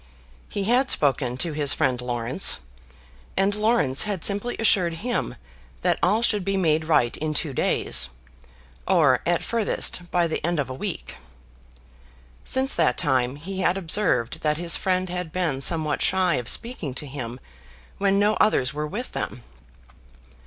He 0.49 0.63
had 0.63 0.89
spoken 0.89 1.37
to 1.37 1.53
his 1.53 1.75
friend 1.75 2.01
Laurence, 2.01 2.61
and 3.37 3.53
Laurence 3.53 4.01
had 4.01 4.23
simply 4.23 4.55
assured 4.57 4.95
him 5.05 5.35
that 5.81 5.99
all 6.01 6.23
should 6.23 6.43
be 6.43 6.57
made 6.57 6.85
right 6.85 7.15
in 7.17 7.35
two 7.35 7.53
days, 7.53 8.09
or, 8.87 9.21
at 9.27 9.43
furthest, 9.43 10.09
by 10.09 10.25
the 10.25 10.43
end 10.43 10.59
of 10.59 10.71
a 10.71 10.73
week. 10.73 11.17
Since 12.43 12.73
that 12.73 12.97
time 12.97 13.35
he 13.35 13.59
had 13.59 13.77
observed 13.77 14.41
that 14.41 14.57
his 14.57 14.75
friend 14.75 15.07
had 15.07 15.31
been 15.31 15.61
somewhat 15.61 16.01
shy 16.01 16.33
of 16.37 16.49
speaking 16.49 16.95
to 16.95 17.05
him 17.05 17.39
when 17.99 18.17
no 18.17 18.33
others 18.37 18.73
were 18.73 18.87
with 18.87 19.11
them. 19.11 19.43